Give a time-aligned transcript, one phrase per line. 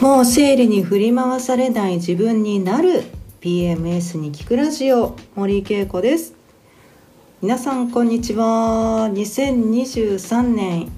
[0.00, 3.04] もう生理に振り回されない自分になる
[3.42, 6.32] PMS に聞くラジオ森恵子です。
[7.42, 9.10] 皆さんこんにちは。
[9.12, 10.90] 2023年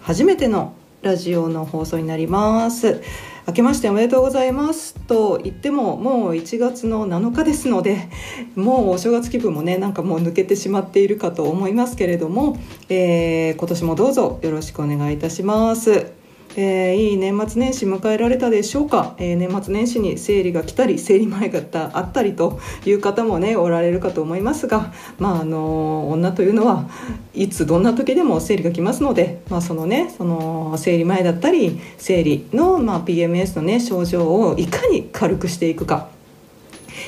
[0.00, 3.02] 初めてのラジオの放送になります。
[3.46, 4.94] 明けましておめでとうございます。
[4.94, 8.08] と言ってももう1月の7日ですので
[8.54, 12.56] もうお正月気分もねなんかもう抜けてしまっているかと思いますけれども、
[12.88, 16.25] えー、今年もどうぞよろしくお願いいたします。
[16.58, 21.60] えー、いい年末年始迎えられたでしょうか、えー、年末年始に生理が来たり生理前が
[21.92, 26.88] あったりという方もねおられるかと思いますが、まあ、あの女というのは
[27.34, 36.15] いつどんな時でも生理が来ますので、まあ、そのねその生理前だったり生理の、まあ、PMS のね症状をいかに軽くしていくか。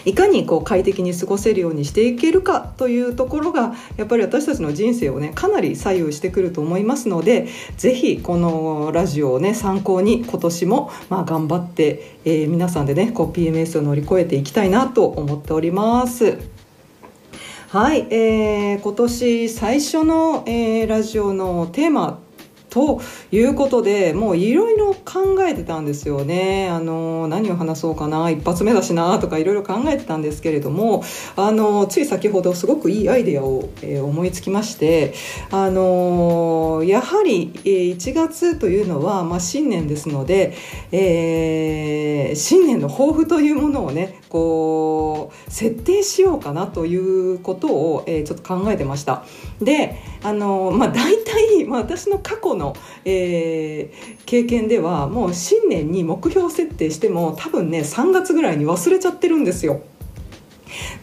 [0.09, 16.39] いかにこう快適に過ごせるようにしていけるかというところがやっぱり私たちの人生をねかなり左右してくると思いますのでぜひこのラジオをね参考に今年もまあ頑張って、えー、皆さんでねこう PMS を乗り越えていきたいなと思っております。
[17.69, 22.19] はい、えー、今年最初の、えー、ラジオのテーマ
[22.71, 23.01] と
[23.33, 26.69] いうことでもういろいろ考えてたんですよね。
[26.69, 31.03] あの何を話そうかな一発目だしなとかいろいろ考えてたんですけれども
[31.37, 35.15] あのつい先ほどすごくいいアイデアを、えー、思いつきまして
[35.51, 40.55] あのやはり、えー、1月というのは、まあ、新年ですので、
[40.93, 46.97] えー、新年の抱負というものをねこう設定しようかなとい
[47.35, 49.25] うことを、えー、ちょっと考えてました
[49.61, 59.83] であのまあ大体、まあ、私の過去の、えー、経験ではもう新年に目標設定しても多分ね3月ぐらいに忘れちゃってるんですよ。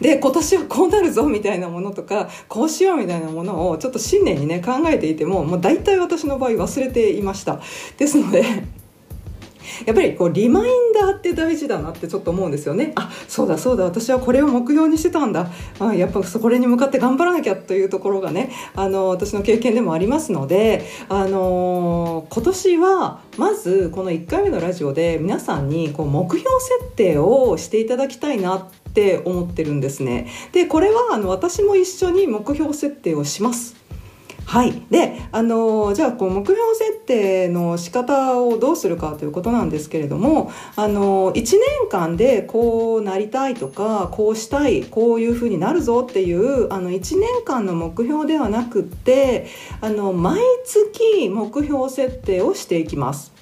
[0.00, 7.60] で今年はこうなるぞみたいなものとかこうしようみたいなものをちょっと新年にね考えていてももう大体私の場合忘れていました
[7.98, 8.44] ですので
[9.84, 12.92] やっぱりこうリマインダーって大事だなってちょっと思うんですよね。
[12.96, 15.50] あそうだそうだ私はこれを目標にしてたんだ。
[15.78, 30.28] あやっぱこれに向かって頑張らなきゃというところがねあの私の経験でもありますのであの今年はまずこの1回目のラジオで皆さんにこう目標設定をしていただきたいなって思ってるんですね。
[30.52, 33.76] でこれはあの私も一緒に目標設定をします。
[34.46, 49.48] はいであのじゃあこう目標設定の仕方をどうするかということなんですけれどもあの1年間でこうなりたいとかこうしたいこういうふうになるぞっていうあの1年間の目標ではなくって
[49.80, 53.35] あの毎月目標設定をしていきます。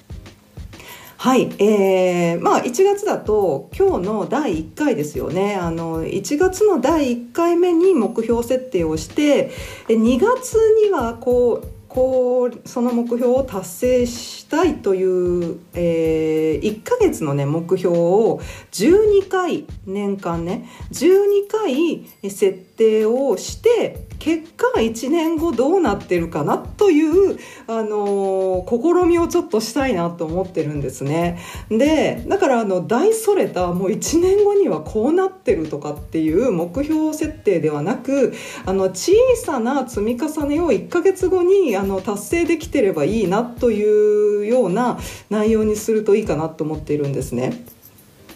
[1.25, 5.55] はい、えー、まあ1月だと今日の第1回ですよね。
[5.55, 9.49] あの1月の第1回目に目標設定をして
[9.87, 10.53] 2月
[10.85, 18.41] にはこうこうその目標を達成したいという、えー、1ヶ月のね目標を
[18.73, 31.39] 12回年間ね12回設定をして結果1年後どうなってるかなという、あのー、試みをちょっとしたいなと思ってるんですね。
[31.69, 38.33] でだからあの大それたもう1年後にはこうなってるとかっていう目標設定ではなく
[38.65, 47.65] あの小さな積み重ねを1ヶ月後にあの達成できてればいいなというような内容にするといいかなと思っているんですね。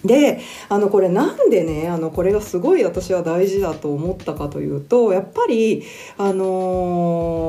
[0.06, 0.40] で
[0.70, 5.84] あのこれなんでねあのこれがすごい私は大事だと思ったかというとやっぱり
[6.18, 7.49] あの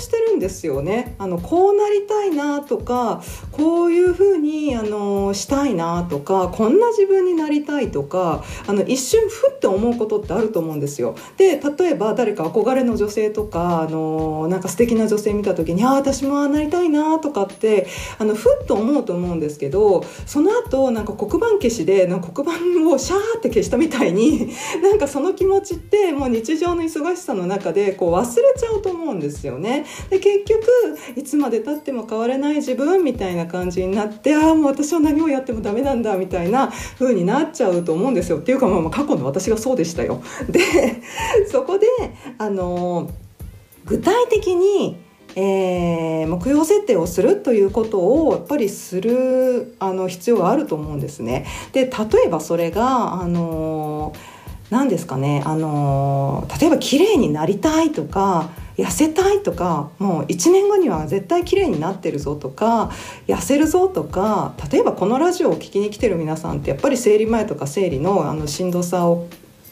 [0.00, 3.22] してるんですよねあのこうなりたいなとか
[3.52, 11.14] こういうふうにあの、したいなとかこんな自分になりたいとかあの一瞬ふって思うことってあると思うんですよ。
[11.36, 17.86] で例えば誰か憧れの女性とかあの、なんか素敵な女性見た時にああ私もああなりたいなとかって
[18.18, 24.50] あのふっと思うと思うんですけどその後なんか黒板消しでなんか黒板をシャーって消したみたいに
[24.82, 29.84] なんかその気持ちってもう日常の忙しさの中でこう忘れちゃうと思うんですよね。
[30.10, 30.60] で結局
[31.16, 38.38] いつまでたっても変われない自分みたいな感じになってああもう私は何をやってもダメなんだみたいな風になっちゃうと思うんですよ。
[38.38, 40.22] っていうかまあ過去の私がそうでしたよ。
[40.48, 40.60] で
[41.46, 41.86] そこで
[42.38, 43.10] あの
[43.84, 44.96] 具体的に
[45.36, 51.46] えー、目標設定をするということをやっぱりするあの必要があると思うんですね。
[51.72, 51.90] で例
[52.26, 54.12] えばそれがあの
[54.70, 58.50] 何ですかねあの例えば綺麗になりたいとか
[58.80, 62.90] 痩せたいとかもう1年後には絶対綺麗になってるぞとか
[63.26, 69.28] 痩せるぞとか例えばこのラジオを聴きに来てる皆さんってやっぱり生理前とか生理のあのしんどさを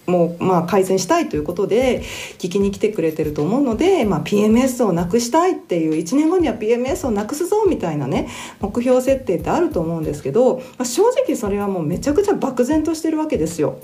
[0.07, 2.01] もうまあ改善したいということで
[2.39, 8.29] 聞きに来てくれてると思うので、まあ、PMS をなくしたいっていう1年後には PMS をなくすぞみたいなね
[8.61, 13.79] 目標設定ってあると思うんですけど、まあ、正直それはもうめちゃくちゃ漠然としてるわけですよ。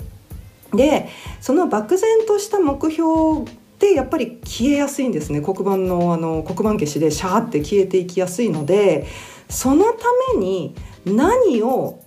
[0.73, 1.07] で
[1.39, 9.05] その漠然とした目標ってやっぱり消えやすいんですね黒板のあの黒板消しでシャーって消えていきやすいので
[9.49, 10.75] そのために
[11.05, 12.01] 何を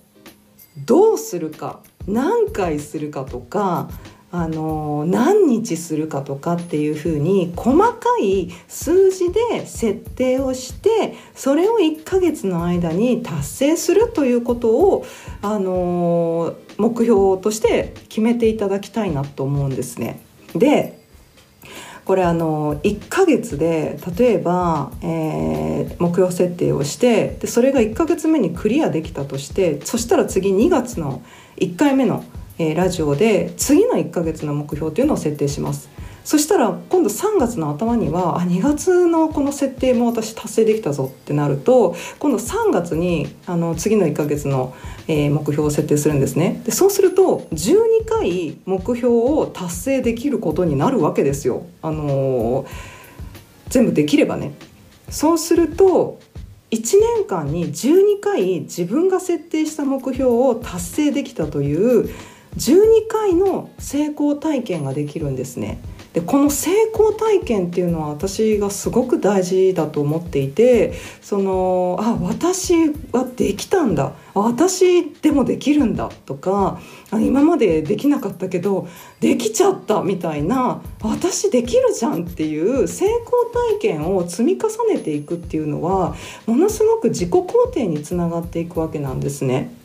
[0.85, 3.89] どうするか何回するかとか
[4.31, 15.05] あの何日するかとかっていうふうに細かい数字で設定をしてそれを1ヶ月の間に達成するということを
[15.41, 20.21] あの目標として決めていただきたいなと思うんですね。
[20.55, 20.98] で
[22.09, 31.21] これあの1ヶ月で例えば、えー、目標設定をしてでそれが1ヶ月目にクリアできたとしてそしたら次2月の
[31.57, 32.23] 1回目の、
[32.57, 35.87] えー、ラジオで次の1ヶ月の目標というのを設定します。
[36.23, 44.75] そしたら今度3月の頭にはあ2月のこの設定も私達成できたぞってなると今度3月にあの次の1ヶ月の、
[45.07, 46.61] えー、目標を設定するんですね。
[46.65, 52.67] でそうすると12回目標を達成できることになるわけですよ、あのー、
[53.69, 54.53] 全部できればね。
[55.09, 56.19] そうすると
[56.71, 62.09] 1年間に12回自分が設定した目標を達成できたという
[62.57, 65.79] 12回の成功体験ができるんですね。
[66.13, 72.73] でこの成功体験っていうのは私がすごく大事だと思っていてそのあ私
[73.11, 76.79] はできたんだ私でもできるんだとか
[77.11, 78.87] 今までできなかったけど
[79.19, 83.45] できちゃったみたいな私できるじゃんっていう成功
[83.77, 86.15] 体験を積み重ねていくっていうのは
[86.47, 89.75] ものすごく自己肯定につながっていくわけなんですね。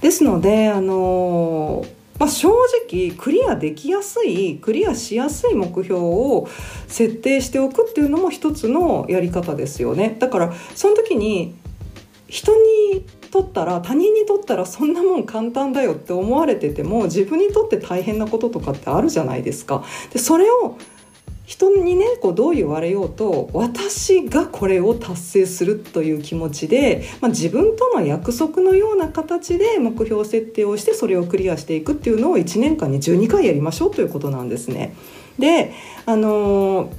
[0.00, 1.84] ですのであの
[2.18, 2.50] まあ、正
[2.88, 6.48] 直クリアできやすいクリアしやすい目標を
[6.86, 11.54] 設定しておくっていうのも一つのやり方ですよねだからその時に
[12.28, 12.52] 人
[12.92, 19.84] にとったら他人にとったらそんなもん簡単だよって思われてても自分にとって大変なこととかってあるじゃないですか。
[20.12, 20.76] でそれを
[21.48, 34.94] 人にねこうどう言われようと私がこれを達成するという気持ちで、まあ、自分との約束のような形で目標設定をしてそれをクリアしていくっていうのを1年間に12回やりましょうということなんですね。
[35.38, 35.72] で
[36.04, 36.92] あのー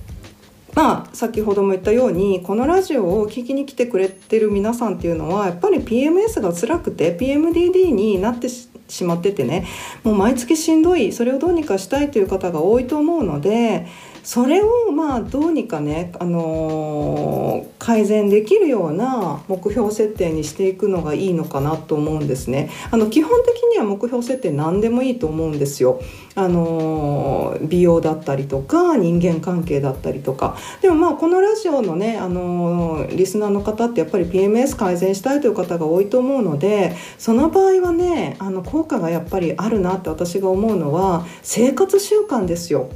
[0.74, 9.68] まあ、先ほども言ったようにこのラジオを聴きに来てくれてる皆さんっていうのはやっぱり PMS が辛くて PMDD になってしまっててね
[10.04, 13.88] もう毎月しんどいそれをどうにかしたいという方が多いと思うので
[14.24, 22.70] それをまあどうにかね、あのー、改善できるような目標設定にしていくのがいいのかなと思うんですね。
[22.92, 26.02] あの基本的には目標設定何でもいいと思うんですよ。
[26.36, 42.90] あのー、美容だったりとか人間関係だったりとかでもまあこのラジオのね、あのー、リスナーの方ってやっぱり PMS 改善したいという方が多いと思うのでその場合はねあの効果がやっぱりあるなって私が思うのは生活習慣ですよ。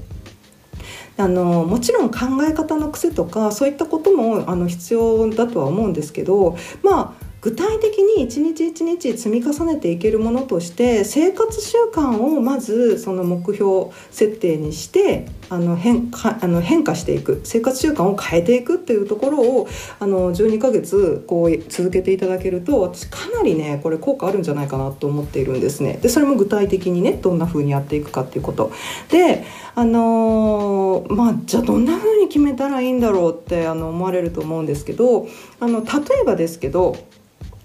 [1.18, 19.68] あのもちろん考え方の癖とかそういったこともあの必要だとは思うんですけどまあ具体的に一日一日積み重ねていけるものとして生活習慣をまずその目標設定にしてあの変かあの変化していく生活習慣を変えていくっていうところを
[20.00, 26.00] あの12ヶ月こう続けていただけると私かなりねこれ効果あるんじゃないかなと思っているんですね。
[26.02, 28.72] でそれも具体的にねどんな風にやっていくかっていうこと。
[29.12, 29.44] で
[29.76, 35.28] あのー、まあじゃあどんな風に決めたらいいんだろうってあの思われると思うんですけど
[35.60, 36.96] あの例えばですけど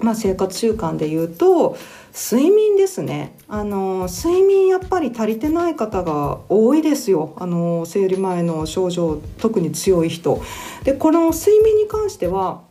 [0.01, 1.77] まあ、生活習慣で言うと
[2.13, 3.37] 睡眠ですね。
[3.49, 7.35] あの睡眠やっぱり足りてない方が多いですよ。
[7.37, 10.43] あの生理前の症状特に強い人。
[10.85, 12.63] でこの睡眠に関しては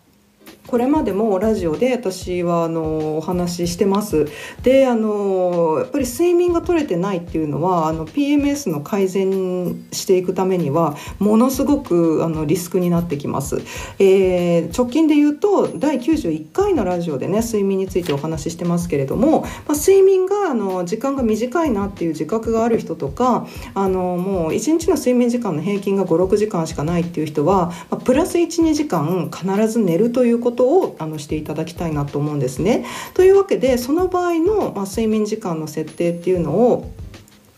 [0.67, 4.27] これまでもラジオで私はあのお話ししてます。
[4.63, 13.61] であのやっぱり睡眠が取れてないっていうのはあの PMS の改善していくためにはものすごくあのリスクになってきます、
[13.99, 32.85] えー、直近で言うと第91回のラジオでね睡眠についてお話ししてますけれども、まあ、睡眠があの時間が短いなっていう自覚がある人とかあのもう1日の睡眠時間の平均が56時間しかないっていう人は、まあ、プラス12時間必ず寝るということことをあのしていただきたいなと思うんですね。
[33.13, 36.91] というわけでその場合の、まあ、睡眠時間の設定っていうのを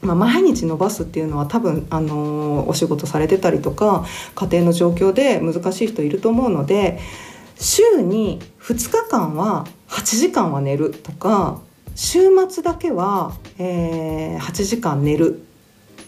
[0.01, 7.01] まあ、毎日伸ばすっていうのは多分、あのー、お仕事されてたりとか家庭の状況で難しい人いると思うので
[7.57, 11.59] 週に2日間は8時間は寝るとか
[11.95, 15.43] 週末だけは、えー、8時間寝る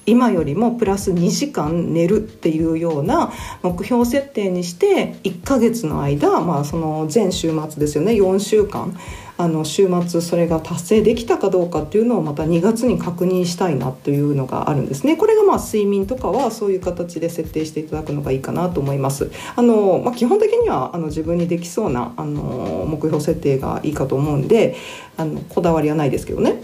[0.05, 3.31] 今よりもプラス2時間寝るっていうような
[3.61, 8.13] 目標設定にして1ヶ月の間、まあ、その全週末ですよね。
[8.13, 8.97] 4週間。
[9.37, 15.17] あの週末それが達成できたかどうかっていうのをまた2月に確認したいなというのがあるんですね。
[15.17, 19.31] これがまあ睡眠とかはそういう形で設定していただくのがいいかなと思います。
[19.55, 24.75] あの、まあ、基本的にはあの自分にできそうなあの目標設定がいいかと思うんで
[25.17, 26.61] あのこだわりはないですけどね。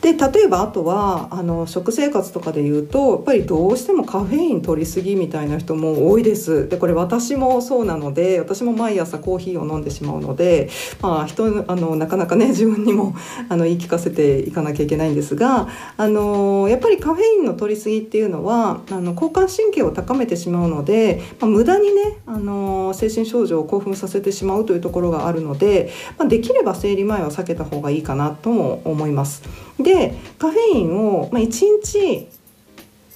[0.00, 10.70] で例えばあとはあの食生活とかで言うとやっぱりどうしてもカフェイン取りすぎみたいな人も多いですでこれ私もそうなので私も毎朝コーヒーを飲んでしまうので、
[11.02, 13.14] まあ、人あのなかなかね 自分にも
[13.48, 29.42] あの言い聞かせていかなきゃいけないんですがあのやっぱりカフェインの取りすぎっていうのはあの交感神経を高めてしまうので、まあ、無駄にねあの精神症状を興奮させてしまうというところがあるので、まあ、できれば生理前は避けた方がいいかなとも思います。
[29.82, 31.48] でカフェインを、まあ、1
[31.82, 32.28] 日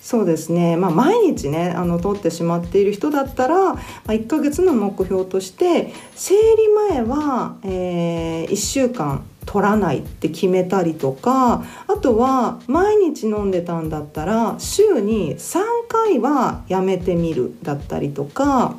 [0.04, 18.76] そうですね、まあ、毎日ねあの取ってしまっている人だったら、まあ、1ヶ月の目標として生理前は、えー、1週間取らないって決めたりとかあとは毎日飲んでたんだったら週に3回はやめてみるだったりとか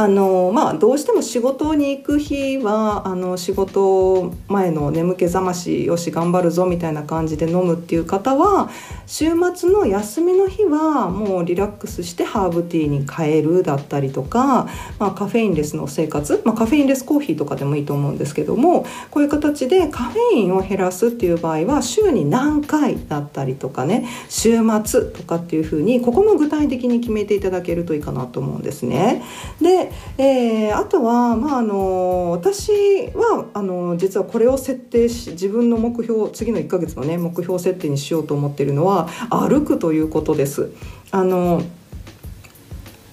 [0.00, 8.70] あのまあ、どうしても仕事に行く日はあの仕事前の眠気覚ましよし頑張るぞみたいな感じで飲むっていう方は
[9.08, 14.68] 週末の休みの日はもうリラックスしてハーブティーに変えるだったりとか、
[15.00, 29.24] まあ、カフェインレスの生活、まあ、カフェインレスコーヒーとかでもいいと思うんですけどもこういう形でカフェインを減らすっていう場合は週に何回だったりとかね週末とかっていうふうにここも具体的に決めていただけるといいかなと思うんですね。
[29.60, 32.70] でえー、あとは、まあ、あの私
[33.14, 40.70] はあの実はこれを設定し自分の目標次の1ヶ月のね目標設定にしようと思っているのは歩くということです。
[41.10, 41.62] あの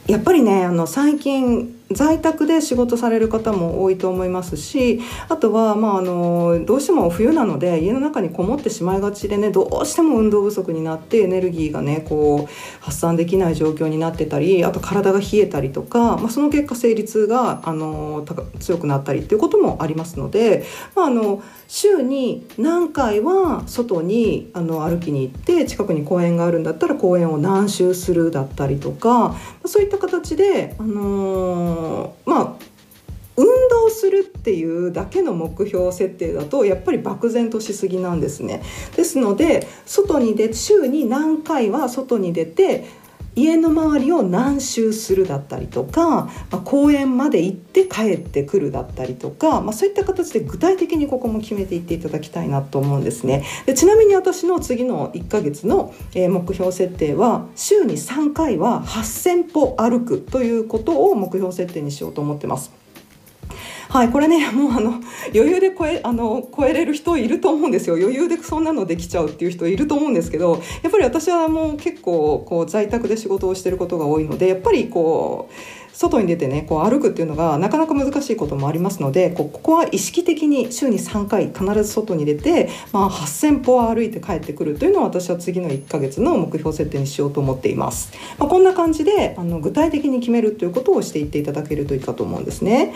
[0.07, 18.25] やっぱりねあの最近在宅で仕事される方も多いと思いますしあとは、まあ、あのどうしても冬なので家の中にこもってしまいがちでねどうしても運動不足になってエネルギーがねこう発散できない状況になってたりあと体が冷えたりとか、まあ、その結果生理痛があの
[18.59, 20.65] 強くなったりっていうこともありますので、
[20.95, 31.74] まあ、あの週に何回は外にあの歩きに行って近くに公園があるんだったら公園を何周するだったりとかそういった形で、あのー、
[32.25, 32.55] まあ
[33.37, 38.61] 運動するっていうだけの目標設定だとやっぱり漠然としすぎなんですね。
[38.95, 42.85] ですので外に出週に何回は外に出て
[43.35, 62.84] 家の周りを何周するだったりとか、ま、公園まで行って帰ってくるだったりとか、まあ、そういった形で具体的にここも決めていっていただきたいなと思うんですねでちなみに私の次の1ヶ月の目標設定は週に3回は8,000歩歩くということを目標設定にしようと思ってます。
[63.89, 65.01] はい、これねもうあの
[65.33, 67.95] 余裕で超えあの超えれる人いると思うんですよ。
[67.95, 75.53] 余裕でそんなのできちゃうっていう人いると思うんですけどやっぱり私はもう結構こう在宅で仕事をしてることが多いのでやっぱりこう
[75.95, 88.11] 外に出てねこう歩くっていうのがなかなか難しいこともありますのでここは意識的に週に3回必ず外に出て、まあ、8,000歩歩いて帰ってくるというのを私は次の1ヶ月の目標設定にしようと思っています。
[88.37, 92.93] まあ、こんな感じであの具体的に決めるということをしていっていただけるといいかと思うんですね。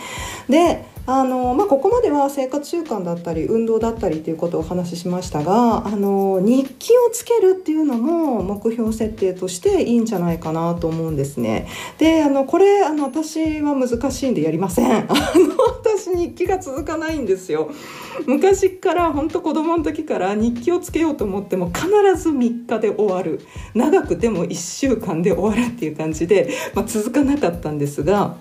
[0.48, 11.66] であのまあ、ここまでは生活習慣だったり運動だったりということをお話ししましたがあの日記をつけるっていうのも目標設定としていいんじゃないかなと思うんですね。
[11.98, 14.92] であのこれあの私は難しいんでやりません。
[15.08, 15.14] あの
[15.80, 17.70] 私日記が続かないんですよ。
[18.26, 21.86] 昔から本当子供の時から日記をつけようと思っても必
[22.20, 23.40] ず3日で終わる
[23.74, 28.34] 長くても1週間で終わるっていう感じで、まあ、続かなかったんですが。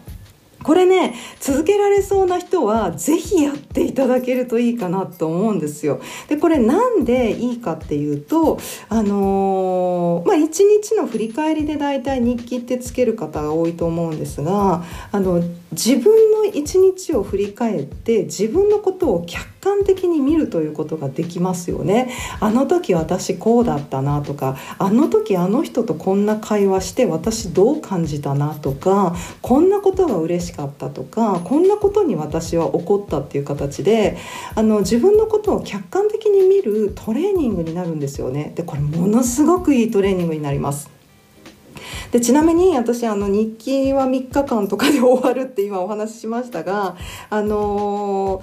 [0.64, 6.02] これね続けられそうな人は是非やっていただけるといいかなと思うんですよ。
[6.28, 22.12] でこれなんでいいかっていうとあのー、まあ一日の振り返りで大体日記ってつける方が多いと思うんですがあの自分の一日を振り返って自分のことを客観的に見るということができますよね。
[22.40, 34.18] あの時私こうだったなとかあの時あの人とこんな会話して私どう感じたなとかこんなことが嬉しかったとかこんなことに私は怒ったっていう形で
[34.56, 38.54] あの自分のことを客観的に見るトレーニングになるんですよね。
[38.56, 40.99] でこれものすごくいいトレーニングになります。
[42.12, 46.96] でちなみに私あの日記は3日間とかで終わるって今お話ししましたが
[47.30, 48.42] あの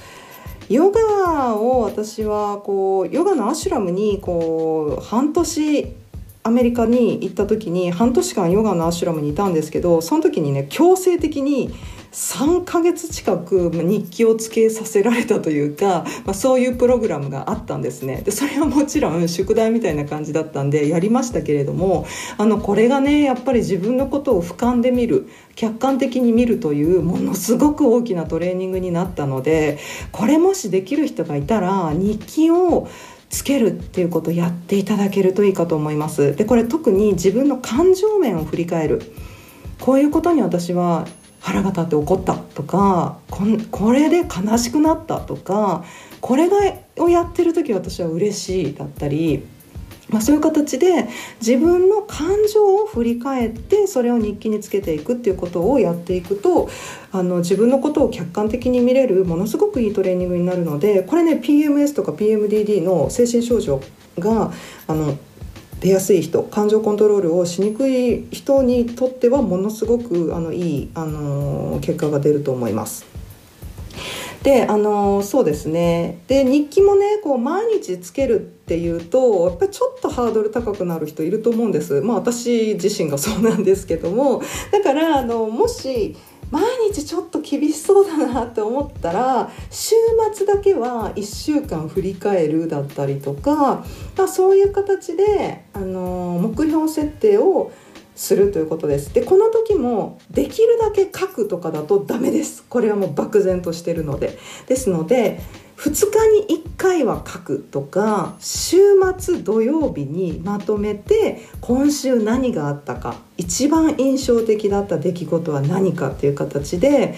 [0.69, 5.95] ヨガを私はこうヨガのアシュラムにこう半年
[6.43, 11.75] アメリカに行った時に半年間ヨガのアシュラムにいたんですけどその時にね強制的に
[12.17, 18.23] 3ヶ月近く日記をつけさせられたというか、まあ、そういうプログラムがあったんですね。
[18.23, 22.07] でそれはもちろん宿題みたいな感じだったんでやりましたけれども
[22.39, 29.79] あのこれがねやっぱり自分のことを俯瞰で見る客観的に見るというものすごく大きなトレーニングになったので
[30.11, 32.89] これもしできる人がいたら日記を
[33.29, 36.35] つけるっていうことをやっていただけるといいかと思います。
[36.35, 39.03] でこれ特に自分の感情面を振り返る。
[39.81, 41.07] こういうことに私は
[41.47, 45.85] 腹が立って怒ったとかこれで悲しくなったとか
[46.21, 46.57] これが
[46.99, 49.47] をやってる時私は嬉しいだったり、
[50.09, 51.09] まあ、そういう形で
[51.41, 56.69] 自分の感情を振り返ってそれを日記につけていくっていうことをやっていくと
[57.13, 63.81] あの自分のことを客観的に見れるものすごくいいトレーニングになるのでこれね PMS とか PMDD の精神症状
[64.19, 64.53] が
[64.89, 65.17] あの
[65.81, 73.05] 出やすい人感情コントロールをしにくい人にとってはものすごくあのいい、あの結果が出ると思います。
[74.43, 76.21] であのそうですね。
[76.29, 82.01] で日記もねこう毎日つけるっていうとやっぱりちょっとハードル高くなる人いると思うんです。
[82.01, 84.41] まあ私自身がそうなんですけども。
[84.71, 86.15] だからあのもし
[86.51, 89.95] 毎日ちょっと厳しそうだなって思ったら週
[90.33, 93.85] 末だけは1週間振り返るだったりとか、
[94.17, 97.73] ま、そういう形であの目標設定を
[98.15, 99.13] するということです。
[99.13, 102.65] でこの時もできるだけ書くとかだとダメです。
[102.69, 104.39] これはもう漠然としてるので。
[104.67, 105.41] ですので
[105.77, 108.77] 2日に1回は書くとか週
[109.19, 117.15] 末土曜日にまとめて今週何があったか一番印象的だった出来事は何かっていう形で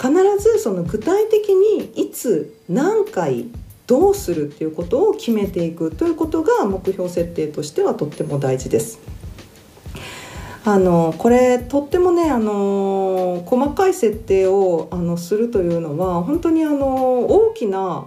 [0.00, 3.46] 必ずその具体的にいつ何回
[3.86, 9.00] どうするっていうことを決めていくということが目標設定としてはとっても大事です。
[10.64, 18.06] あのこれとってもねあの細かい設定をあのするというのは本当にあの大きな、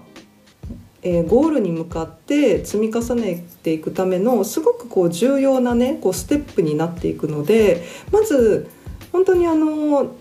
[1.01, 8.69] えー、ゴールに向かって積み重ねていくためのすごくこう重要なねこうステップになっていくのでまず
[9.11, 10.15] 本当にあの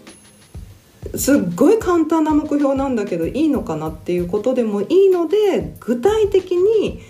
[1.17, 7.01] すっごい簡単な目標なんだけどいいのかなっていうことでもいいので具体的に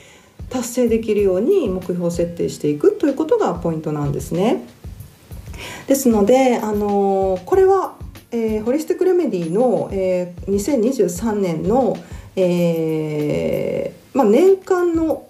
[0.50, 4.73] 達成できるように目標設定していくということがポイントなんですね。
[5.86, 7.96] ですので、あのこれは、
[8.30, 11.96] えー、ホリスティック・レメディの、えー、2023年の、
[12.36, 15.28] えーまあ、年間の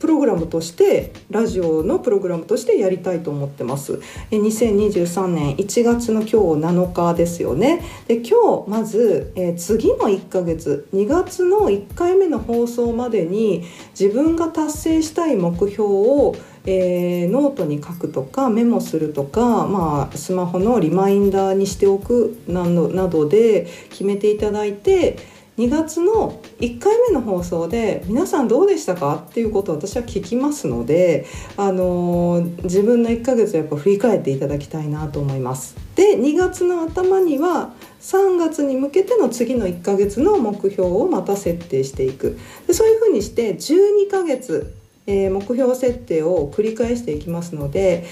[0.00, 4.00] プログラムとしてラジオのプログラムとしてやりたいと思ってます。
[4.30, 7.84] 2023年1月の今日7日ですよね。
[8.08, 13.64] で今日まず、えー、次の1ヶ月2月の1回目の放送までに
[13.98, 16.34] 自分が達成したい目標を
[16.66, 25.16] えー、ノートに書くとかメモするとか、まあ、スマホのリマインダーにしておくなどなどで決めていただいて
[25.58, 29.26] 2月の1回目の放送で皆さんどうでしたか？
[29.28, 31.26] っていうことを私は聞きますので、
[31.58, 35.76] あのー、自分の1ヶ月をやっぱ振り返っていただきたいなと思います。
[35.96, 44.72] で2月の頭には3月に向けての次の1ヶ月の目標をまた設定していくでそういうふうにして12ヶ月
[45.06, 48.06] えー、目標設定を繰り返していきますので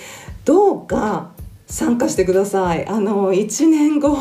[0.45, 1.33] どうか
[1.67, 2.87] 参加してください。
[2.87, 4.17] あの1年後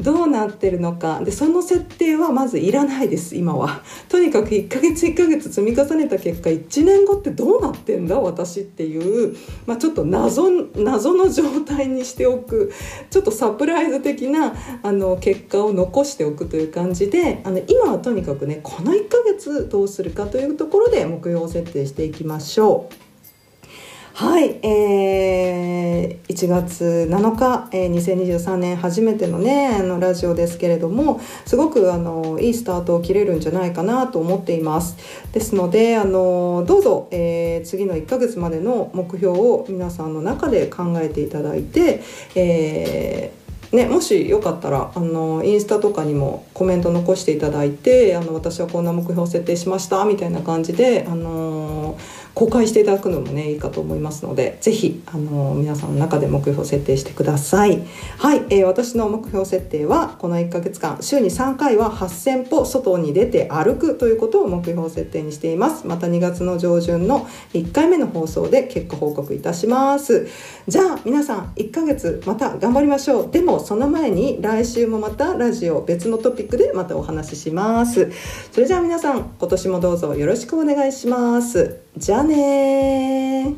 [0.00, 12.72] どうなってるのかでその設定はまずいらないです今はとにかく1ヶ月1ヶ月積み重ねた結果1年後ってどうなってんだ私っていう、まあ、ちょっと謎謎の状態にしておく
[13.10, 23.07] ちょっとサプライズ的なあの結果を残しておくという感じであの今はとにかくねこの1ヶ月どうするかというところで目標を設定していきましょう。
[24.18, 34.96] はい、えー、1月7日、えー、2023年初めてのねあのラジオですけれどもすごくあのいいスタートを切れるんじゃないかなと思っています。
[35.32, 42.02] ですのであのどうぞ、えー、次の1ヶ月までの目標を皆さんの中で考えていただいて、
[42.34, 51.98] えーね、もしよかったらあのインスタとかにもコメント残していただいてあの私はこんな目標を設定しましたみたいな感じであの
[52.38, 57.82] 公開していただくのもねいいかと思いますので是非あの皆さんの中で目標設定してください。
[58.16, 65.84] はい、えー、私の目標設定はこの1ヶ月間週に3回は8000歩外に出て歩くということを目標設定にしています。
[65.88, 70.28] また2月の上旬の1回目の放送で結果報告いたします。
[70.68, 73.30] じゃあ皆さん1ヶ月また頑張りましょう。
[73.32, 78.12] でもその前に来週もまたラジオ別のトピックでまたお話しします。
[78.52, 81.87] それじゃあ皆さん今年もどうぞよろしくお願いします。
[81.96, 83.54] じゃあね